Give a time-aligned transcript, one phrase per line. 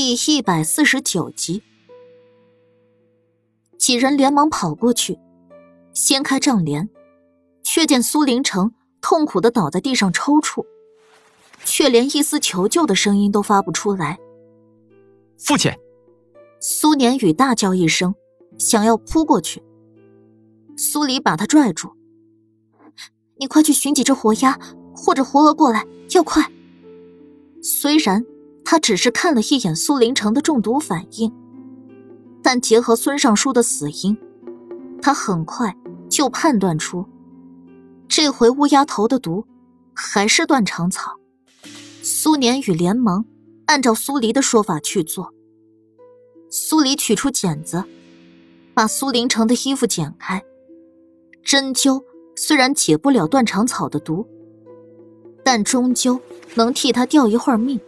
[0.00, 1.60] 第一百四十九集，
[3.76, 5.18] 几人连忙跑过去，
[5.92, 6.88] 掀开帐帘，
[7.64, 10.64] 却见苏林城痛苦的倒在地上抽搐，
[11.64, 14.20] 却连一丝求救的声音都发不出来。
[15.36, 15.72] 父亲，
[16.60, 18.14] 苏年宇大叫一声，
[18.56, 19.60] 想要扑过去。
[20.76, 21.90] 苏黎把他拽住
[23.40, 24.60] ：“你快去寻几只活鸭
[24.94, 25.84] 或者活鹅过来，
[26.14, 26.48] 要快。”
[27.60, 28.24] 虽然。
[28.70, 31.32] 他只是看了一眼苏林城的中毒反应，
[32.42, 34.14] 但结合孙尚书的死因，
[35.00, 35.74] 他很快
[36.10, 37.06] 就判断出，
[38.08, 39.46] 这回乌鸦头的毒
[39.94, 41.16] 还是断肠草。
[42.02, 43.24] 苏年宇连忙
[43.64, 45.32] 按照苏黎的说法去做。
[46.50, 47.82] 苏黎取出剪子，
[48.74, 50.44] 把苏林城的衣服剪开。
[51.42, 52.04] 针灸
[52.36, 54.28] 虽然解不了断肠草的毒，
[55.42, 56.20] 但终究
[56.54, 57.80] 能替他吊一会儿命。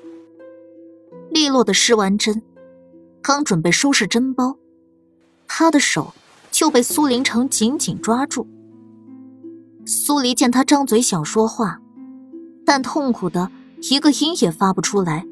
[1.31, 2.43] 利落的施完针，
[3.23, 4.57] 刚准备收拾针包，
[5.47, 6.13] 他的手
[6.51, 8.47] 就被苏林城紧紧抓住。
[9.87, 11.81] 苏黎见他张嘴想说话，
[12.67, 13.51] 但痛苦的
[13.91, 15.25] 一个音也发不出来。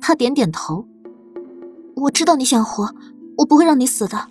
[0.00, 0.86] 他点点头
[1.96, 2.94] ：“我知道你想活，
[3.38, 4.28] 我不会让你死的。”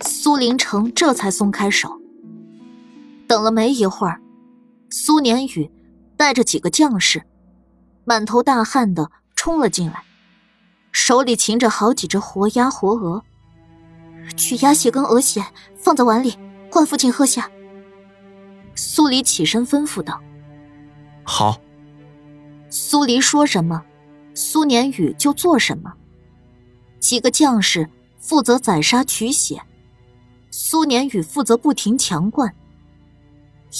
[0.00, 2.00] 苏林城这才松开手。
[3.26, 4.20] 等了没一会儿，
[4.90, 5.70] 苏年宇
[6.16, 7.22] 带着几个将士。
[8.08, 10.02] 满头大汗的冲了进来，
[10.92, 13.22] 手里擒着好几只活鸭、活鹅。
[14.34, 15.44] 取鸭血跟鹅血
[15.76, 16.34] 放在碗里，
[16.70, 17.50] 灌父亲喝下。
[18.74, 20.18] 苏黎起身吩咐道
[21.22, 21.60] ：“好。”
[22.70, 23.84] 苏黎说什么，
[24.34, 25.92] 苏年宇就做什么。
[26.98, 29.60] 几个将士负责宰杀取血，
[30.50, 32.54] 苏年宇负责不停强灌。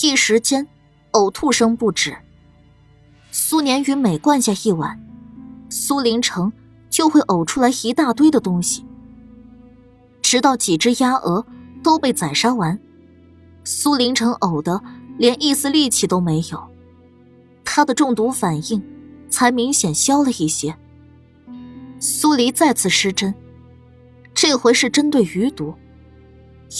[0.02, 0.68] 一时间，
[1.12, 2.14] 呕吐声不止。
[3.50, 5.00] 苏年宇每灌下一碗，
[5.70, 6.52] 苏林城
[6.90, 8.84] 就会呕出来一大堆的东西。
[10.20, 11.46] 直到几只鸭鹅
[11.82, 12.78] 都被宰杀完，
[13.64, 14.82] 苏林城呕得
[15.16, 16.62] 连一丝力气都没有，
[17.64, 18.84] 他的中毒反应
[19.30, 20.76] 才明显消了一些。
[21.98, 23.34] 苏黎再次施针，
[24.34, 25.72] 这回是针对余毒，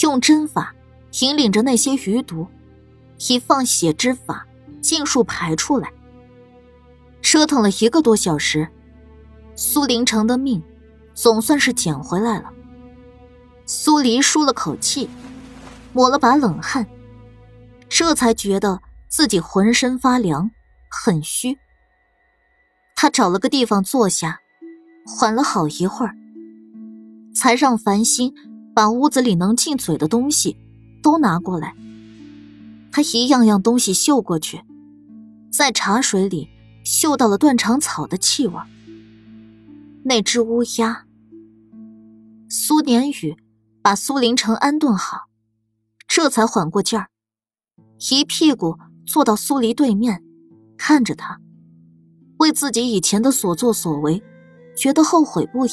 [0.02, 0.74] 用针法
[1.20, 2.46] 引领着那些余毒，
[3.26, 4.46] 以放血之法
[4.82, 5.90] 尽数排出来。
[7.30, 8.66] 折腾了一个多小时，
[9.54, 10.62] 苏林城的命
[11.12, 12.50] 总算是捡回来了。
[13.66, 15.10] 苏黎舒了口气，
[15.92, 16.86] 抹了把冷汗，
[17.86, 20.50] 这才觉得自己浑身发凉，
[20.88, 21.58] 很虚。
[22.96, 24.40] 他找了个地方坐下，
[25.06, 26.16] 缓了好一会儿，
[27.34, 28.32] 才让繁星
[28.74, 30.56] 把屋子里能进嘴的东西
[31.02, 31.74] 都拿过来。
[32.90, 34.62] 他一样样东西嗅过去，
[35.52, 36.48] 在茶水里。
[36.90, 38.54] 嗅到了断肠草的气味。
[40.04, 41.04] 那只乌鸦。
[42.48, 43.36] 苏年宇
[43.82, 45.26] 把苏林城安顿好，
[46.06, 47.08] 这才缓过劲儿，
[48.10, 50.24] 一屁股坐到苏黎对面，
[50.78, 51.38] 看着他，
[52.38, 54.22] 为自己以前的所作所为
[54.74, 55.70] 觉得后悔不已。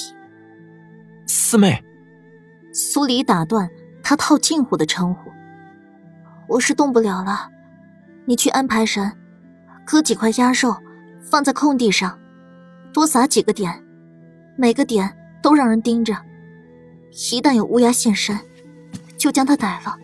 [1.26, 1.82] 四妹，
[2.74, 3.70] 苏黎打断
[4.04, 5.32] 他套近乎的称呼
[6.50, 7.50] ：“我是动不了了，
[8.26, 9.18] 你去安排人，
[9.86, 10.76] 割几块鸭肉。”
[11.30, 12.18] 放在空地上，
[12.94, 13.84] 多撒几个点，
[14.58, 16.16] 每个点都让人盯着。
[17.32, 18.40] 一旦有乌鸦现身，
[19.18, 19.98] 就将它逮了。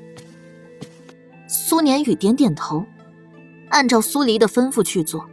[1.47, 2.85] 苏年宇点点头，
[3.69, 5.25] 按照苏黎的吩咐去做。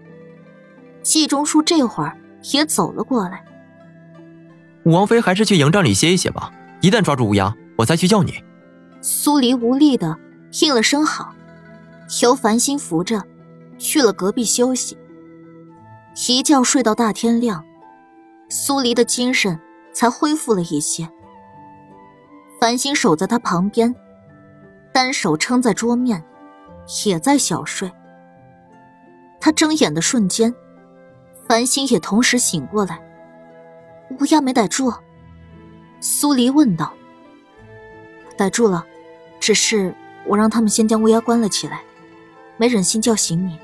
[1.03, 2.17] 季中书这会儿
[2.53, 3.43] 也走了过来。
[4.85, 8.35] 王妃还是去营帐里歇一歇吧，一旦抓住乌鸦，我再去叫你。
[9.01, 10.19] 苏黎无力的
[10.61, 11.33] 应了声好，
[12.23, 13.23] 由繁星扶着
[13.79, 14.99] 去了隔壁休息。
[16.27, 17.65] 一觉睡到大天亮，
[18.49, 19.59] 苏黎的精神
[19.93, 21.09] 才恢复了一些。
[22.61, 23.95] 繁星守在他旁边，
[24.93, 26.25] 单手撑在桌面，
[27.07, 27.91] 也在小睡。
[29.41, 30.53] 他睁眼的瞬间，
[31.47, 33.01] 繁星也同时醒过来。
[34.19, 34.93] 乌鸦没逮住，
[36.01, 36.93] 苏黎问道
[38.37, 38.85] ：“逮住了，
[39.39, 39.95] 只是
[40.27, 41.83] 我让他们先将乌鸦关了起来，
[42.57, 43.57] 没忍心叫醒你。”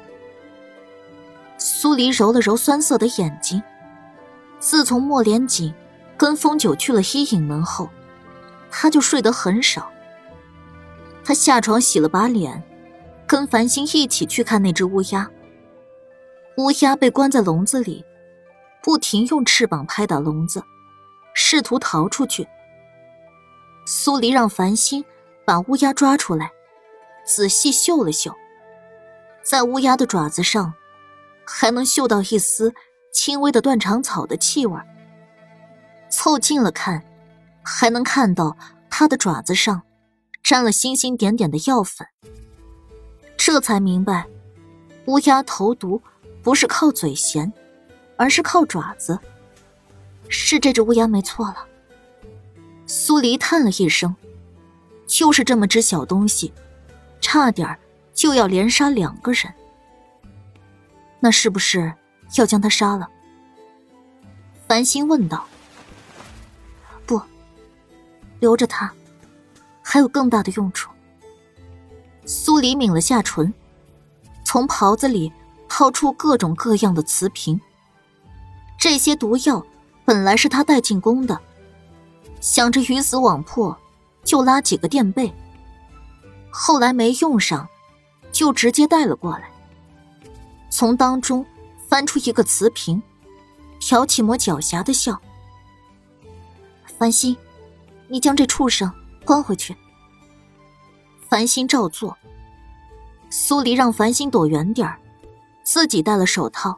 [1.85, 3.63] 苏黎揉了揉酸涩的眼睛。
[4.59, 5.75] 自从莫连锦
[6.17, 7.91] 跟风九去了伊尹门后，
[8.71, 9.93] 他就睡得很少。
[11.23, 12.63] 他下床洗了把脸，
[13.27, 15.31] 跟繁星一起去看那只乌鸦。
[16.57, 18.03] 乌鸦被关在笼子里，
[18.83, 20.65] 不停用翅膀拍打笼子，
[21.35, 22.49] 试图逃出去。
[23.85, 25.05] 苏黎让繁星
[25.45, 26.51] 把乌鸦抓出来，
[27.27, 28.35] 仔细嗅了嗅，
[29.43, 30.73] 在乌鸦的爪子上。
[31.47, 32.75] 还能嗅到一丝
[33.13, 34.79] 轻微的断肠草的气味。
[36.09, 37.03] 凑近了看，
[37.63, 38.57] 还能看到
[38.89, 39.83] 它的爪子上
[40.43, 42.07] 沾了星星点点的药粉。
[43.37, 44.27] 这才明白，
[45.07, 46.01] 乌鸦投毒
[46.43, 47.53] 不是靠嘴衔，
[48.17, 49.19] 而是靠爪子。
[50.29, 51.67] 是这只乌鸦没错了。
[52.87, 54.15] 苏黎叹了一声，
[55.07, 56.53] 就是这么只小东西，
[57.21, 57.79] 差点
[58.15, 59.53] 就要连杀两个人。
[61.25, 61.91] 那是不是
[62.37, 63.09] 要将他杀了？
[64.69, 65.47] 繁星问道。
[67.07, 67.19] 不，
[68.41, 68.93] 留着他，
[69.81, 70.91] 还有更大的用处。
[72.27, 73.55] 苏黎抿了下唇，
[74.45, 75.33] 从袍子里
[75.67, 77.59] 掏出各种各样的瓷瓶。
[78.79, 79.65] 这些毒药
[80.05, 81.41] 本来是他带进宫的。
[82.43, 83.75] 想着鱼死网破，
[84.25, 85.33] 就拉几个垫背。
[86.51, 87.67] 后来没用上，
[88.31, 89.54] 就直接带了过来。
[90.77, 91.47] 从当中
[91.87, 93.01] 翻出一个瓷瓶，
[93.79, 95.17] 挑起抹狡黠的笑
[96.99, 97.37] ：“繁星，
[98.09, 98.91] 你将这畜生
[99.25, 99.77] 关回去。”
[101.31, 102.19] 繁星照做。
[103.31, 104.99] 苏黎让繁星躲远点儿，
[105.63, 106.77] 自己戴了手套，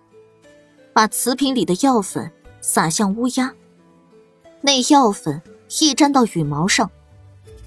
[0.92, 3.54] 把瓷瓶里的药粉撒向乌鸦。
[4.60, 5.40] 那药粉。
[5.80, 6.88] 一沾到羽毛上，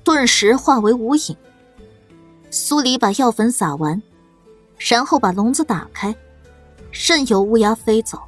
[0.06, 1.36] 顿时化为无影。
[2.50, 4.02] 苏黎把药粉撒完，
[4.80, 6.16] 然后把笼子打开，
[6.92, 8.20] 任由乌鸦飞走。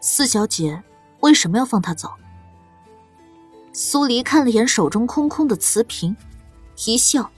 [0.00, 0.82] 四小姐
[1.20, 2.10] 为什么要放他走？
[3.72, 6.16] 苏黎看了眼手中空空的瓷瓶，
[6.86, 7.30] 一笑：“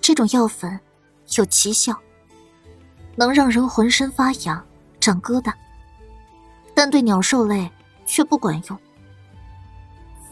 [0.00, 0.80] 这种药粉
[1.36, 1.96] 有奇效，
[3.14, 4.64] 能让人浑身发痒、
[4.98, 5.52] 长疙瘩，
[6.74, 7.70] 但对鸟兽类
[8.06, 8.78] 却不管用。”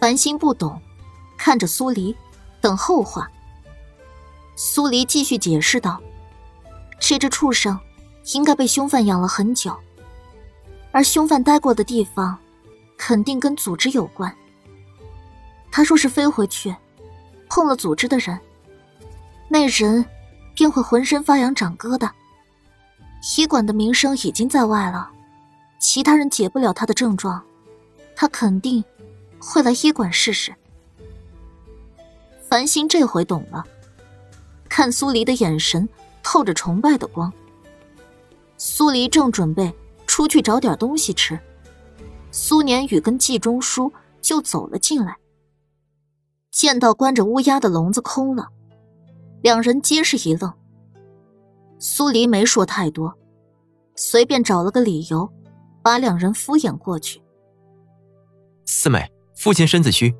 [0.00, 0.80] 繁星不懂，
[1.36, 2.16] 看着苏黎，
[2.60, 3.30] 等后话。
[4.62, 5.98] 苏黎继续解释道
[7.00, 7.80] ：“这只畜生
[8.34, 9.74] 应该被凶犯养了很久，
[10.92, 12.36] 而凶犯待过的地方，
[12.98, 14.30] 肯定跟组织有关。
[15.72, 16.76] 他若是飞回去，
[17.48, 18.38] 碰了组织的人，
[19.48, 20.04] 那人
[20.54, 22.10] 便会浑身发痒、长疙瘩。
[23.38, 25.10] 医馆的名声已经在外了，
[25.78, 27.42] 其他人解不了他的症状，
[28.14, 28.84] 他肯定。”
[29.42, 30.54] 会来医馆试试。
[32.46, 33.64] 繁星这回懂了，
[34.70, 35.86] 看苏黎的眼神
[36.22, 37.30] 透着崇拜的光。
[38.56, 39.70] 苏黎正准备
[40.06, 41.38] 出去找点东西吃，
[42.30, 45.18] 苏年宇跟季中书就走了进来。
[46.50, 48.48] 见到关着乌鸦的笼子空了，
[49.42, 50.50] 两人皆是一愣。
[51.78, 53.14] 苏黎没说太多，
[53.94, 55.30] 随便找了个理由，
[55.82, 57.20] 把两人敷衍过去。
[58.64, 59.12] 四妹。
[59.36, 60.14] 父亲身子虚，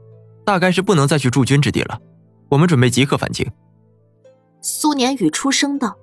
[0.46, 2.00] 大概是不能再去驻军之地了。
[2.49, 3.46] 我们准备即刻返京。
[4.60, 5.96] 苏年宇出声道。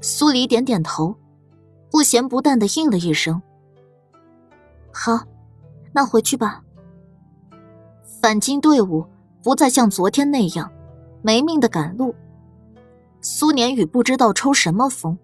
[0.00, 1.16] 苏黎点点头，
[1.90, 3.42] 不咸不淡的应了一声
[4.92, 5.20] ：“好，
[5.92, 6.62] 那回去吧。”
[8.20, 9.06] 返京队伍
[9.42, 10.70] 不再像昨天那样
[11.22, 12.14] 没命的赶路。
[13.20, 15.18] 苏年宇不知道抽什么风，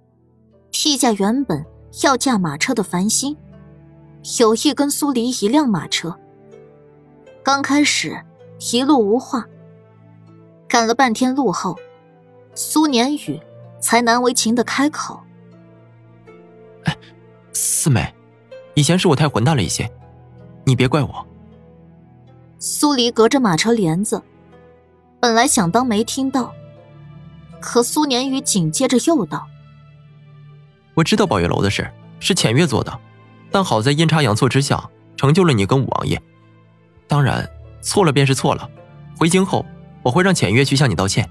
[0.70, 1.64] 替下原本
[2.02, 3.36] 要驾马车的繁星，
[4.40, 6.18] 有意跟苏黎一辆马车。
[7.42, 8.20] 刚开始
[8.72, 9.46] 一路无话，
[10.69, 11.76] 赶了半天路后，
[12.54, 13.40] 苏年宇
[13.80, 15.20] 才难为情的开口
[16.84, 16.96] ：“哎，
[17.52, 18.14] 四妹，
[18.74, 19.90] 以前是我太混蛋了一些，
[20.64, 21.26] 你别怪我。”
[22.58, 24.22] 苏黎隔着马车帘子，
[25.18, 26.52] 本来想当没听到，
[27.60, 29.46] 可苏年宇紧接着又道
[30.94, 31.90] ：“我知道宝月楼的事
[32.20, 33.00] 是浅月做的，
[33.50, 36.20] 但好在阴差阳错之下，成就了你跟五王爷。”
[37.08, 37.48] 当然，
[37.80, 38.70] 错了便是错了。
[39.18, 39.64] 回京后，
[40.02, 41.28] 我会让浅月去向你道歉。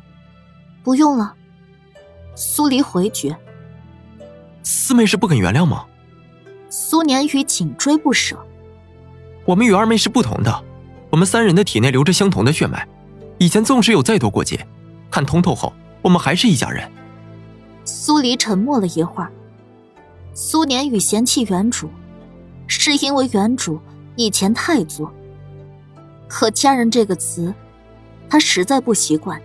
[0.83, 1.33] 不用了，
[2.35, 3.35] 苏黎回绝。
[4.63, 5.85] 四妹是不肯原谅吗？
[6.69, 8.37] 苏年宇紧追不舍。
[9.45, 10.63] 我们与二妹是不同的，
[11.09, 12.87] 我们三人的体内流着相同的血脉。
[13.37, 14.65] 以前纵使有再多过节，
[15.09, 16.89] 看通透后，我们还是一家人。
[17.83, 19.31] 苏黎沉默了一会儿。
[20.33, 21.89] 苏年宇嫌弃原主，
[22.67, 23.79] 是因为原主
[24.15, 25.11] 以前太作。
[26.27, 27.53] 可“家人”这个词，
[28.29, 29.41] 他实在不习惯。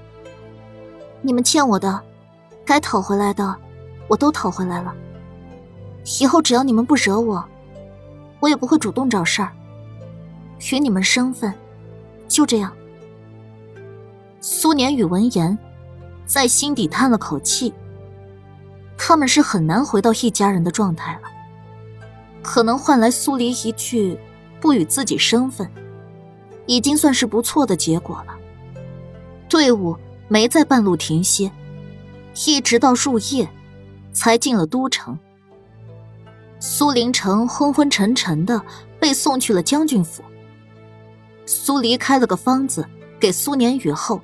[1.27, 2.01] 你们欠我的，
[2.65, 3.53] 该讨回来的，
[4.07, 4.95] 我都讨回来了。
[6.21, 7.45] 以后只要你们不惹我，
[8.39, 9.51] 我也不会主动找事儿。
[10.71, 11.53] 与你们生分，
[12.29, 12.73] 就这样。
[14.41, 15.59] 苏年宇闻言，
[16.27, 17.75] 在心底叹了口气。
[18.97, 21.23] 他们是很难回到一家人的状态了。
[22.41, 24.17] 可能换来苏黎一句
[24.63, 25.69] “不与自己生分”。
[26.67, 28.37] 已经算是不错的结果了。
[29.49, 29.97] 队伍
[30.29, 31.51] 没在半路停歇，
[32.47, 33.49] 一直到入夜，
[34.13, 35.19] 才进了都城。
[36.59, 38.61] 苏林城昏昏沉沉的
[38.99, 40.23] 被送去了将军府。
[41.45, 42.85] 苏黎开了个方子
[43.21, 44.21] 给苏年雨后，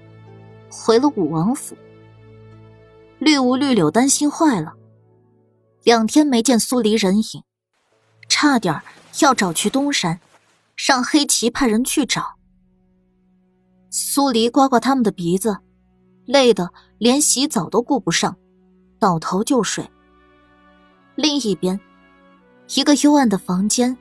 [0.69, 1.77] 回了武王府。
[3.19, 4.73] 绿芜绿柳担心坏了，
[5.85, 7.45] 两天没见苏黎人影，
[8.29, 8.83] 差点
[9.21, 10.19] 要找去东山，
[10.75, 12.35] 让黑旗派人去找。
[13.89, 15.59] 苏黎刮刮他们的鼻子，
[16.27, 18.37] 累得连洗澡都顾不上，
[18.99, 19.89] 倒头就睡。
[21.15, 21.79] 另一边，
[22.75, 23.97] 一个幽暗的房间，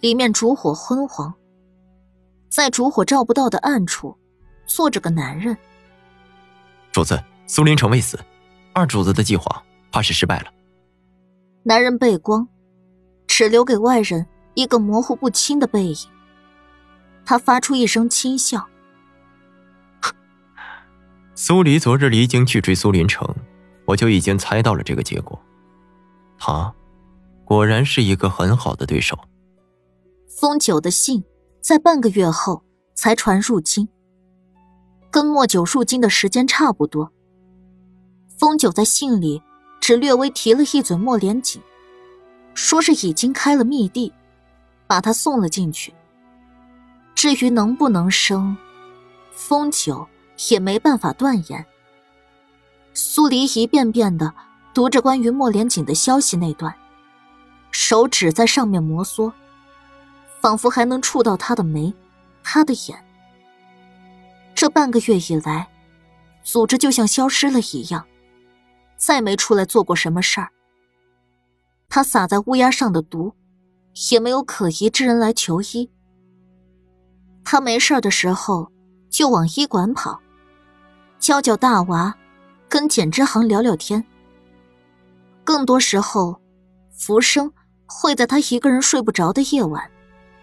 [0.00, 1.34] 里面烛火昏黄。
[2.48, 4.16] 在烛火照不到的暗处，
[4.66, 5.56] 坐着个男人。
[6.92, 8.18] 主子，苏林城未死，
[8.72, 10.52] 二主子的计划怕是失败了。
[11.62, 12.48] 男人背光，
[13.26, 15.96] 只留给外人一个模糊不清的背影。
[17.26, 18.66] 他发出一声轻笑
[21.40, 23.24] ：“苏黎昨日离京去追苏林城，
[23.84, 25.40] 我就已经猜到了这个结果。
[26.36, 26.74] 他，
[27.44, 29.16] 果然是一个很好的对手。”
[30.26, 31.22] 封九的信。
[31.60, 32.64] 在半个月后
[32.94, 33.88] 才传入京，
[35.10, 37.12] 跟莫九入京的时间差不多。
[38.38, 39.42] 风九在信里
[39.80, 41.60] 只略微提了一嘴莫连锦，
[42.54, 44.12] 说是已经开了密地，
[44.86, 45.92] 把他送了进去。
[47.14, 48.56] 至于能不能生，
[49.30, 50.08] 风九
[50.50, 51.64] 也没办法断言。
[52.94, 54.34] 苏黎一遍遍的
[54.74, 56.74] 读着关于莫连锦的消息那段，
[57.70, 59.32] 手指在上面摩挲。
[60.40, 61.92] 仿佛还能触到他的眉，
[62.44, 63.04] 他的眼。
[64.54, 65.68] 这半个月以来，
[66.44, 68.06] 组织就像消失了一样，
[68.96, 70.50] 再没出来做过什么事儿。
[71.88, 73.34] 他撒在乌鸦上的毒，
[74.12, 75.90] 也没有可疑之人来求医。
[77.42, 78.70] 他没事的时候
[79.10, 80.20] 就往医馆跑，
[81.18, 82.16] 教教大娃，
[82.68, 84.04] 跟简之行聊聊天。
[85.44, 86.40] 更多时候，
[86.96, 87.52] 浮生
[87.86, 89.90] 会在他一个人睡不着的夜晚。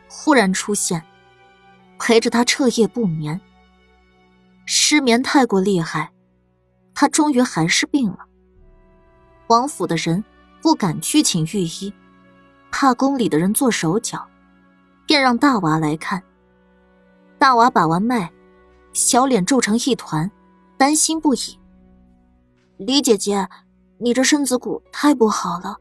[0.08, 1.02] 忽然出现，
[1.98, 3.40] 陪着他彻夜不眠。
[4.66, 6.12] 失眠太过厉害，
[6.94, 8.20] 他终于还是病了。
[9.48, 10.24] 王府的人
[10.62, 11.94] 不敢去请御医，
[12.70, 14.28] 怕宫里的人做手脚，
[15.06, 16.22] 便让大娃来看。
[17.38, 18.32] 大娃把完脉，
[18.94, 20.30] 小脸皱成一团，
[20.78, 21.60] 担心不已。
[22.78, 23.48] 李姐姐，
[24.00, 25.78] 你这身子骨太不好了，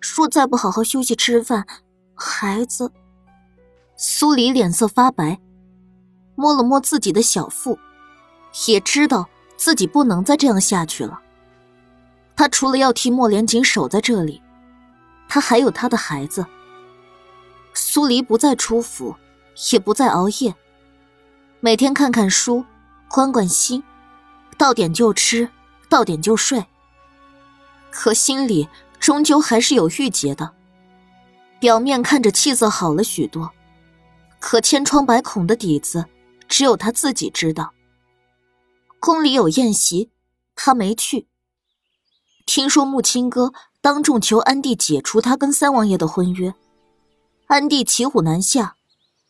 [0.00, 1.66] 若再不好好休息吃饭，
[2.14, 2.92] 孩子……
[3.96, 5.38] 苏黎脸色发白，
[6.34, 7.78] 摸了摸自己的小腹，
[8.66, 11.20] 也知道自己不能再这样下去了。
[12.34, 14.42] 他除了要替莫连锦守在这里，
[15.28, 16.46] 他还有他的孩子。
[17.74, 19.14] 苏黎不再出府，
[19.72, 20.54] 也不再熬夜，
[21.60, 22.64] 每天看看书，
[23.08, 23.82] 宽宽心，
[24.60, 25.48] 到点就吃，
[25.88, 26.66] 到点就睡。
[27.90, 30.52] 可心里终究还是有郁结的，
[31.58, 33.52] 表面看着气色好了许多。
[34.38, 36.04] 可千疮百孔的底子，
[36.46, 37.72] 只有他自己知道。
[38.98, 40.10] 宫里有宴席，
[40.54, 41.26] 他没去。
[42.44, 46.52] 听说木青哥当众求安帝解除他跟三王爷的婚约，
[47.46, 48.76] 安帝骑虎难下，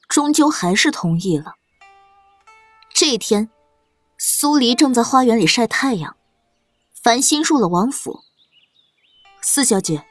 [0.08, 1.54] 终究还是同意了。
[2.92, 3.48] 这一天，
[4.22, 6.14] 苏黎正在花园里晒太阳，
[6.92, 8.20] 繁星入了王府。
[9.40, 10.04] 四小姐，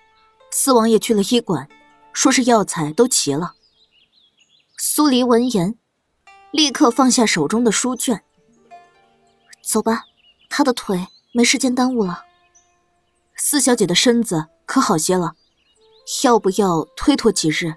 [0.49, 1.69] 四王爷去了医馆，
[2.11, 3.53] 说是药材都齐了。
[4.79, 5.77] 苏黎闻言，
[6.49, 8.23] 立刻放下手中的书卷。
[9.61, 10.05] 走吧，
[10.49, 12.25] 他的腿没时间耽误了。
[13.35, 15.33] 四小姐的身子可好些了？
[16.23, 17.75] 要不要推脱几日？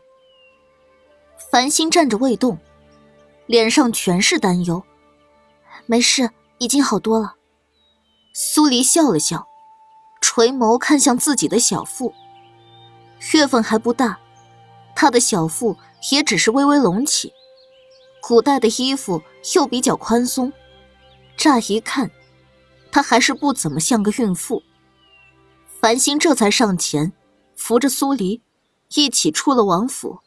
[1.51, 2.59] 繁星站着未动，
[3.45, 4.83] 脸上全是担忧。
[5.87, 7.35] 没事，已经好多了。
[8.35, 9.47] 苏黎笑了笑，
[10.21, 12.15] 垂眸看向自己的小腹。
[13.33, 14.19] 月份还不大，
[14.95, 15.77] 她的小腹。
[16.11, 17.33] 也只是微微隆起，
[18.21, 19.23] 古代的衣服
[19.55, 20.53] 又比较宽松，
[21.37, 22.11] 乍一看，
[22.91, 24.65] 她还是不怎么像个孕妇。
[25.81, 27.13] 繁星这才上前，
[27.55, 28.43] 扶着苏黎，
[28.97, 30.19] 一起出了王府。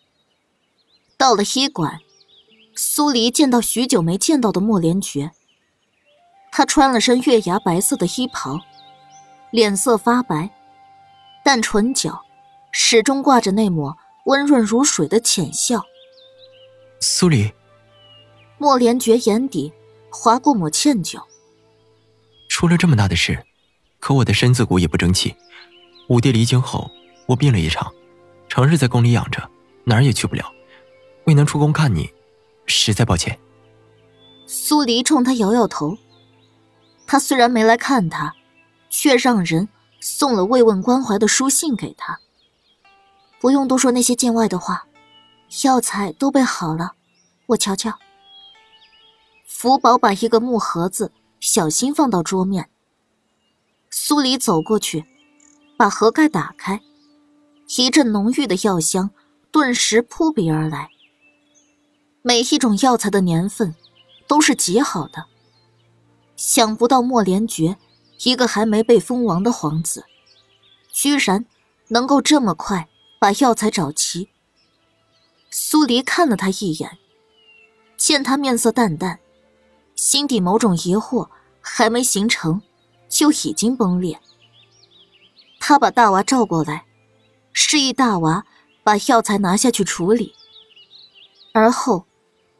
[1.18, 2.00] 到了医馆，
[2.76, 5.32] 苏黎见到许久没见到的莫连觉，
[6.52, 8.60] 他穿了身月牙白色的衣袍，
[9.52, 10.50] 脸色发白，
[11.44, 12.22] 但唇角
[12.72, 13.98] 始终挂着那抹。
[14.26, 15.84] 温润如水的浅笑。
[17.00, 17.54] 苏黎，
[18.58, 19.72] 莫连觉眼底
[20.10, 21.22] 划过抹歉疚。
[22.50, 23.46] 出了这么大的事，
[24.00, 25.36] 可我的身子骨也不争气。
[26.10, 26.90] 五弟离京后，
[27.28, 27.94] 我病了一场，
[28.50, 29.48] 成日在宫里养着，
[29.84, 30.52] 哪儿也去不了，
[31.26, 32.12] 未能出宫看你，
[32.66, 33.40] 实在抱歉。
[34.46, 35.98] 苏黎冲他摇摇头。
[37.08, 38.34] 他虽然没来看他，
[38.90, 39.70] 却让人
[40.00, 42.20] 送了慰问关怀的书信给他。
[43.40, 44.88] 不用多说那些见外的话，
[45.64, 46.94] 药材都备好了，
[47.48, 48.00] 我瞧瞧。
[49.46, 52.70] 福宝把一个木盒子小心放到桌面。
[53.92, 55.06] 苏黎走过去，
[55.78, 56.82] 把盒盖打开，
[57.78, 59.12] 一阵浓郁的药香
[59.52, 60.90] 顿时扑鼻而来。
[62.28, 63.76] 每一种药材的年份
[64.28, 65.28] 都是极好的，
[66.36, 67.78] 想不到莫连觉，
[68.24, 70.06] 一个还没被封王的皇子，
[70.92, 71.46] 居然
[71.90, 72.90] 能够这么快
[73.20, 74.30] 把药材找齐。
[75.52, 76.98] 苏黎看了他一眼，
[77.96, 79.20] 见他面色淡淡，
[79.94, 81.30] 心底某种疑惑
[81.62, 82.64] 还没形成，
[83.08, 84.20] 就已经崩裂。
[85.60, 86.86] 他把大娃召过来，
[87.54, 88.48] 示意大娃
[88.84, 90.34] 把药材拿下去处理，
[91.54, 92.08] 而后。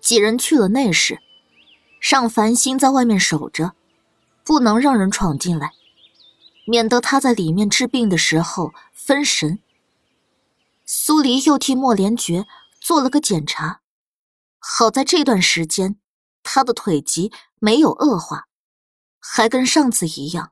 [0.06, 1.20] 几人去了内室，
[2.00, 3.74] 让繁星在外面守着，
[4.44, 5.72] 不能让人闯进来，
[6.68, 9.58] 免得他在里面治病的时候分神。
[10.86, 12.46] 苏黎又替莫连觉
[12.80, 13.82] 做了个检查，
[14.60, 15.96] 好在这段时间
[16.44, 18.46] 他的腿疾没有恶化，
[19.20, 20.52] 还跟上次一样。